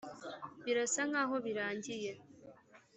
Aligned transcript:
birasa 0.63 1.01
nkaho 1.09 1.35
birangiye 1.45 2.11